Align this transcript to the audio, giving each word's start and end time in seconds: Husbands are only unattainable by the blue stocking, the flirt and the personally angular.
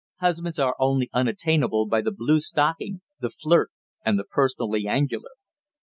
Husbands 0.19 0.57
are 0.57 0.75
only 0.79 1.11
unattainable 1.13 1.85
by 1.85 2.01
the 2.01 2.09
blue 2.09 2.41
stocking, 2.41 3.01
the 3.19 3.29
flirt 3.29 3.69
and 4.03 4.17
the 4.17 4.23
personally 4.23 4.87
angular. 4.87 5.33